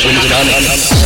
[0.00, 0.99] zu mir,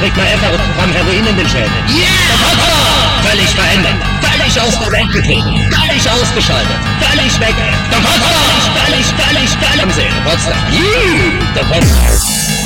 [0.00, 1.70] der Tropie und zwickt mal einfach ein Gramm Heroin in den Schädel.
[1.88, 2.08] Yeah!
[3.22, 3.94] Völlig verändert.
[4.20, 5.70] Völlig aus der Welt getreten.
[5.70, 6.76] Völlig ausgeschaltet.
[7.00, 7.54] Völlig weg.
[7.90, 8.06] Völlig,
[8.84, 10.10] völlig, völlig, völlig am See.
[10.24, 10.58] Potsdam.
[10.70, 11.32] Juhu!
[11.54, 11.64] Der.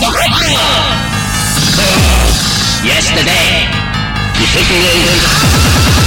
[0.00, 0.14] Doch
[2.84, 3.68] Yesterday.
[4.38, 6.01] Die ficken in den...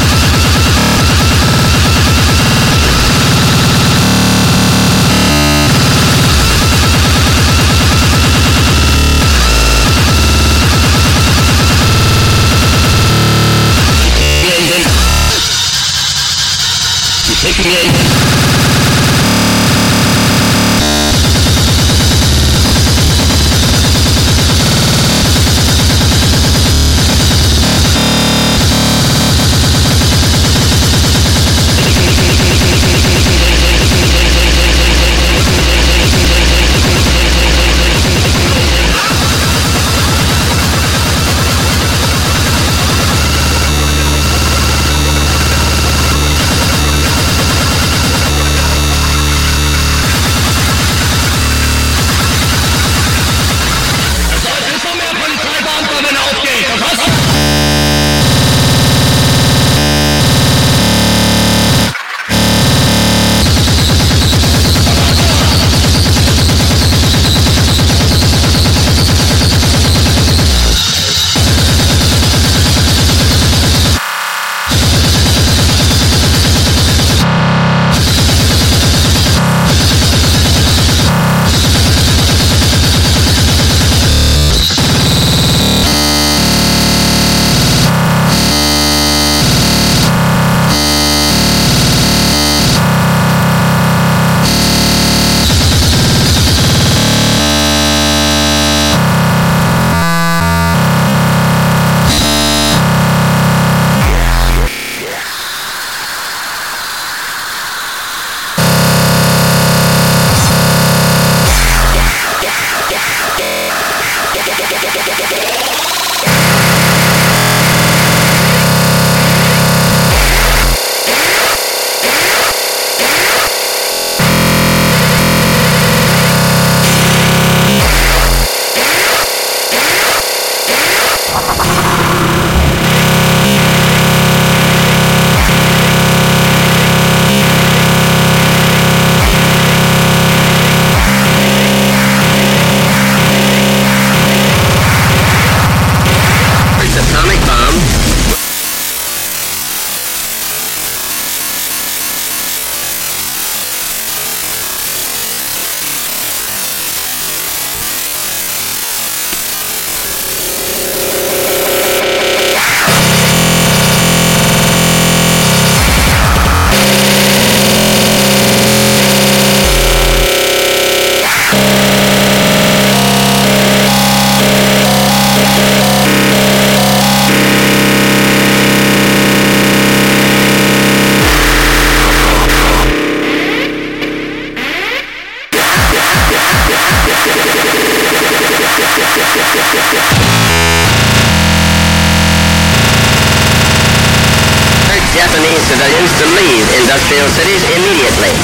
[195.15, 198.35] Japanese civilians to leave industrial cities immediately.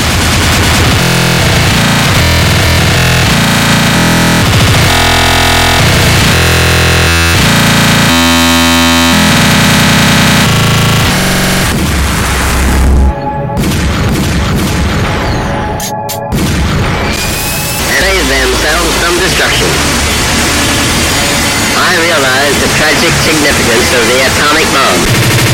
[17.99, 19.67] Save themselves from destruction.
[21.75, 25.50] I realize the tragic significance of the atomic bomb.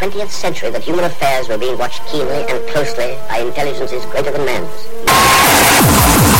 [0.00, 4.46] 20th century that human affairs were being watched keenly and closely by intelligences greater than
[4.46, 6.39] man's.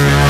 [0.00, 0.29] Yeah.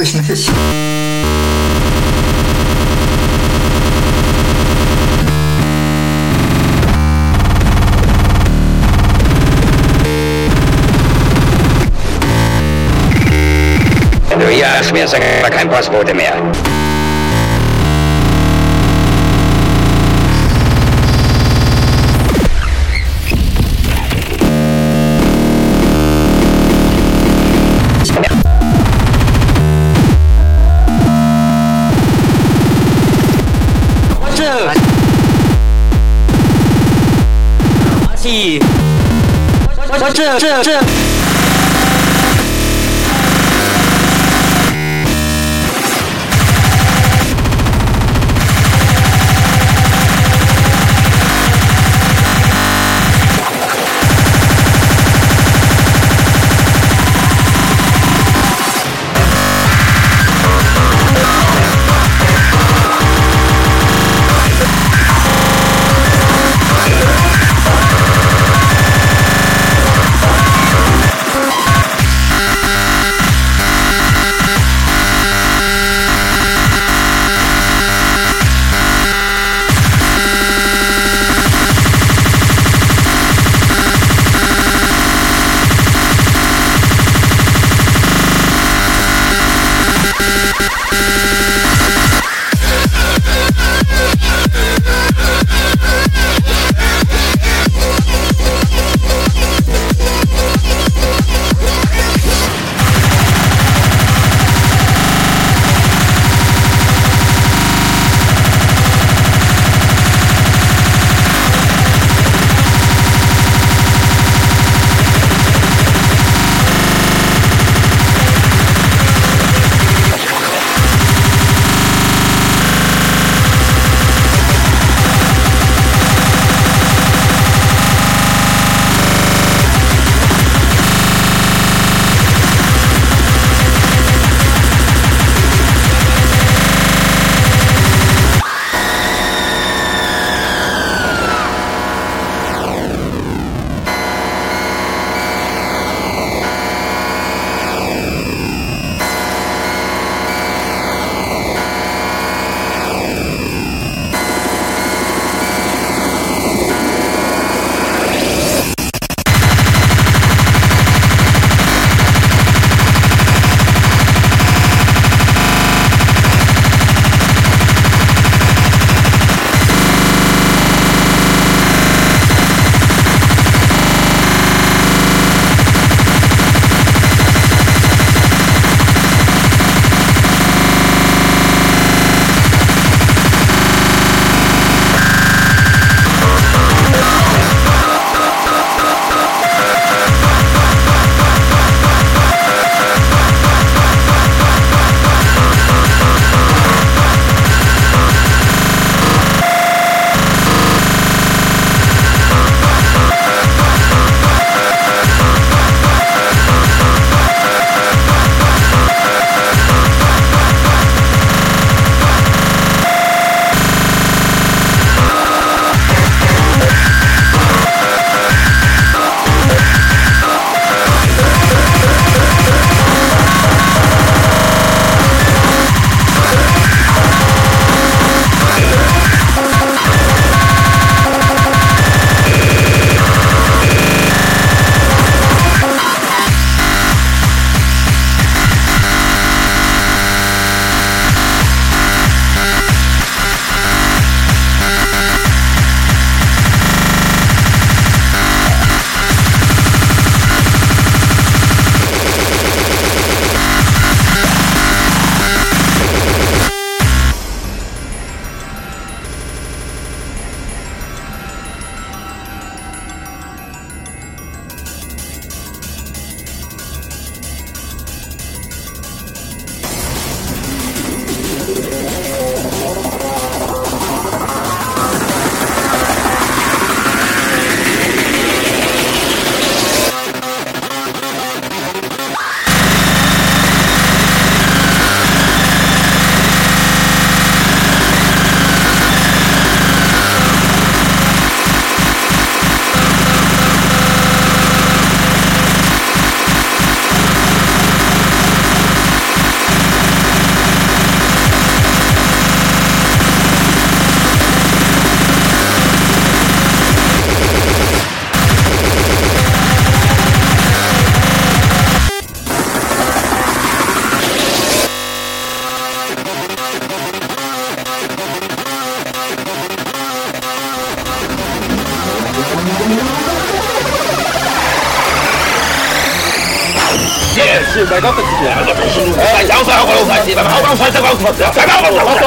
[0.00, 0.52] natürlich nicht.
[14.92, 16.34] Mir sag aber kein Postbote mehr.
[40.20, 40.99] 这样这这。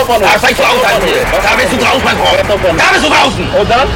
[0.04, 0.30] Hauptausfall.
[0.34, 1.02] Da steigst du aus, halt
[1.44, 2.80] Da bist du draußen, mein Freund.
[2.80, 3.50] Da bist du draußen.
[3.60, 3.88] Und dann?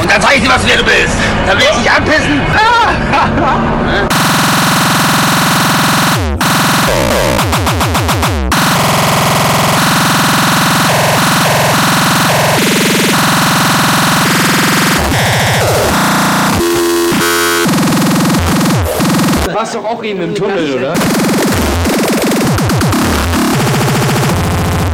[0.00, 1.16] Und dann zeig ich dir, was du du bist.
[1.46, 2.40] Da will ich dich anpissen.
[19.44, 20.94] Du warst doch auch eben im Tunnel, oder?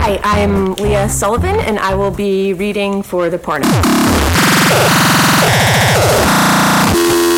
[0.07, 3.67] Hi, I'm Leah Sullivan, and I will be reading for the porno.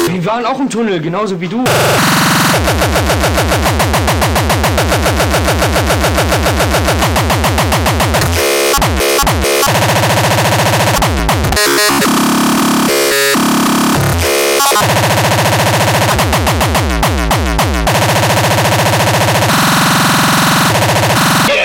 [0.06, 1.64] Wir waren auch im Tunnel, genauso wie du.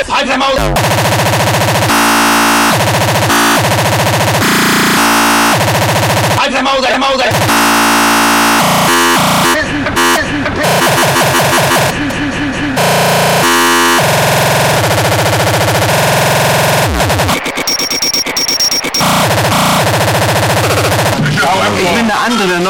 [0.10, 0.93] Halt dein Maul.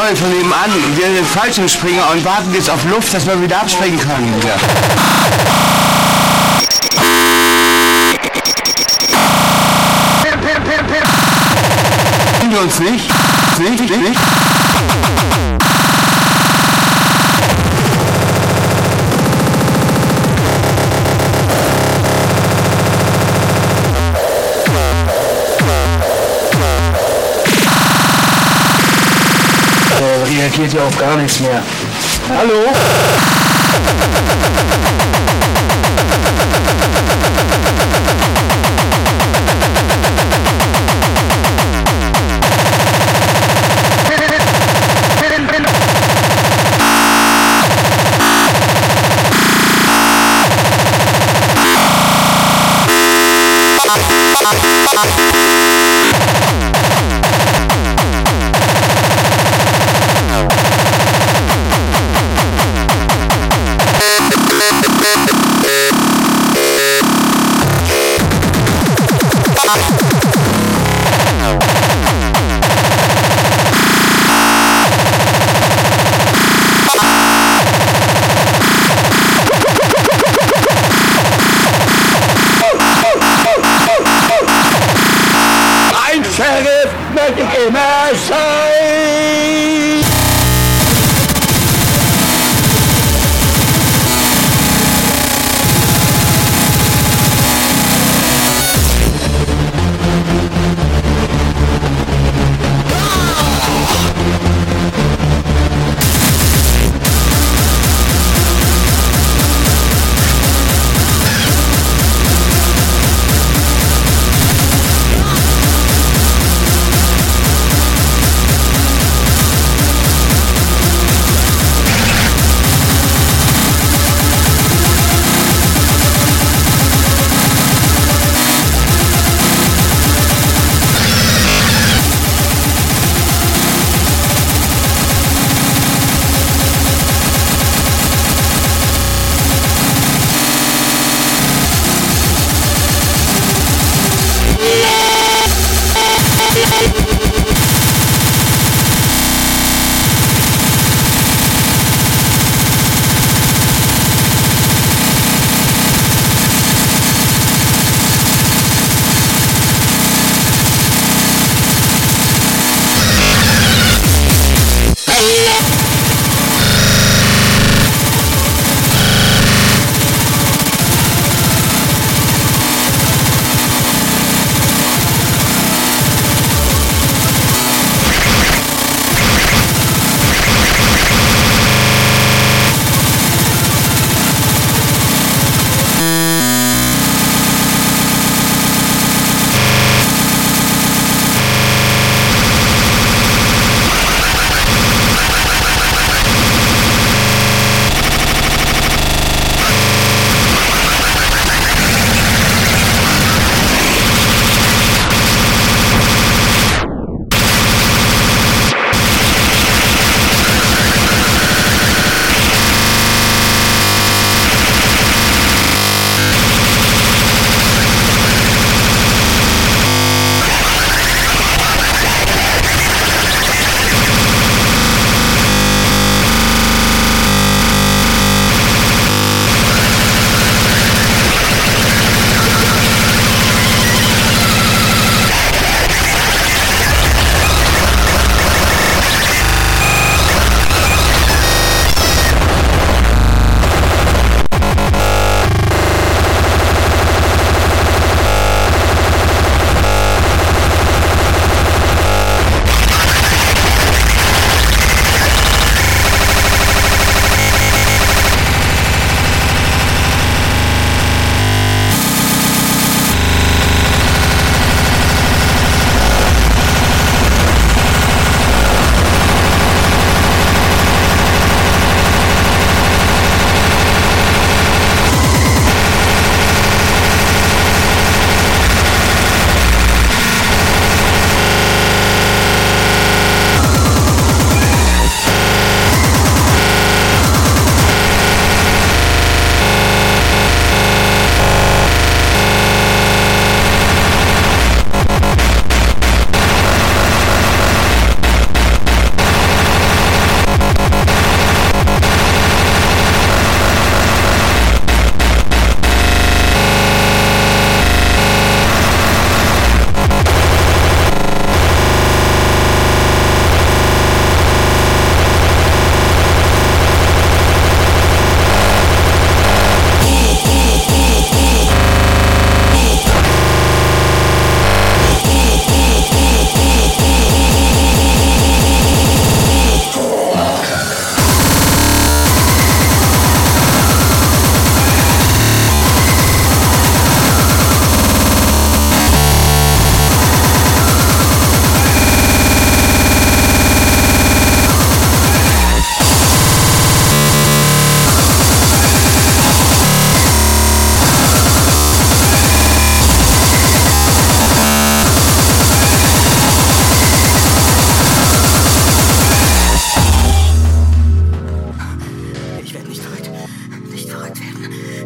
[0.04, 0.70] Neue von nebenan.
[0.98, 3.98] Wir sind Fallschirmspringer und warten jetzt auf Luft, dass wir wieder abspringen.
[3.98, 4.56] Ja.
[12.42, 13.10] Sehen wir uns nicht?
[13.60, 14.20] Nicht, nicht, nicht?
[30.64, 31.62] Reagiert ja auf gar nichts mehr.
[32.30, 32.72] Hallo?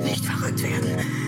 [0.03, 1.26] Nicht verrückt werden.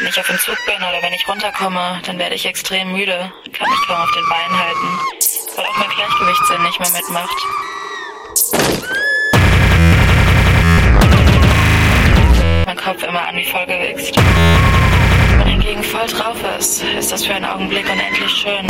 [0.00, 3.68] Wenn ich auf Entzug bin oder wenn ich runterkomme, dann werde ich extrem müde, kann
[3.68, 4.98] mich kaum auf den Beinen halten,
[5.56, 7.36] weil auch mein Gleichgewichtssinn nicht mehr mitmacht.
[12.64, 14.16] Mein Kopf immer an wie vollgewichst.
[14.16, 18.66] Wenn man hingegen voll drauf ist, ist das für einen Augenblick unendlich schön.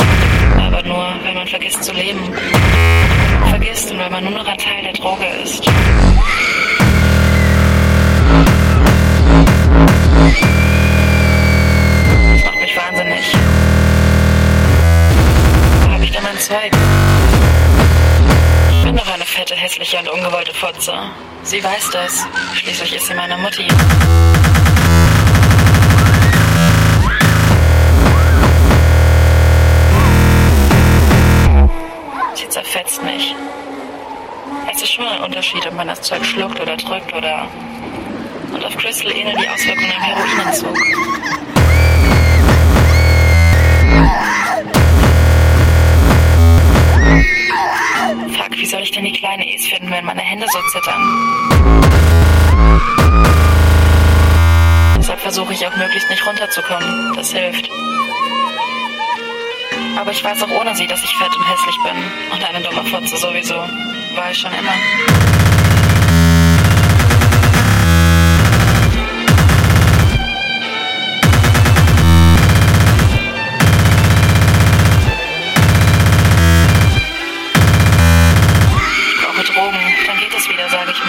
[0.59, 2.33] Aber nur, wenn man vergisst zu leben.
[3.47, 5.63] Vergisst und wenn man nur noch ein Teil der Droge ist.
[16.41, 16.71] Zeug?
[18.71, 20.91] Ich bin doch eine fette, hässliche und ungewollte Fotze.
[21.43, 22.25] Sie weiß das.
[22.55, 23.67] Schließlich ist sie meine Mutti.
[32.33, 33.35] Sie zerfetzt mich.
[34.73, 37.47] Es ist schon ein Unterschied, ob man das Zeug schluckt oder drückt oder...
[38.51, 41.60] Und auf Crystal ähneln die Auswirkungen am Heroinentzug.
[48.41, 51.01] Fuck, wie soll ich denn die kleine E's finden, wenn meine Hände so zittern?
[54.97, 57.13] Deshalb versuche ich auch möglichst nicht runterzukommen.
[57.15, 57.69] Das hilft.
[59.95, 61.97] Aber ich weiß auch ohne sie, dass ich fett und hässlich bin.
[62.33, 63.55] Und eine dumme Fotze sowieso.
[63.55, 64.73] War ich schon immer.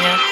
[0.02, 0.31] Wieder,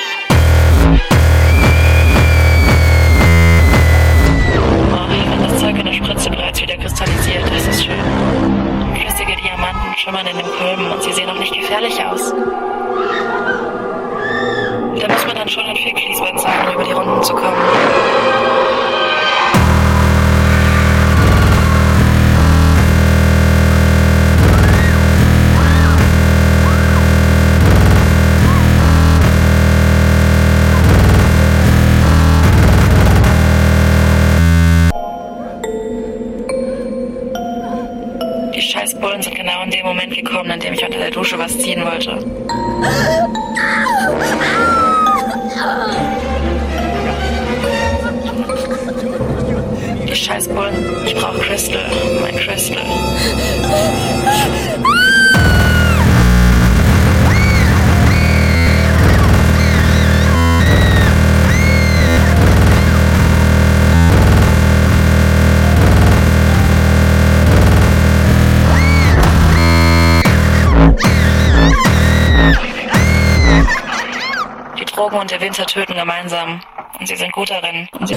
[75.41, 76.61] Winter töten gemeinsam.
[76.99, 77.88] Und sie sind gut darin.
[77.93, 78.16] Und sie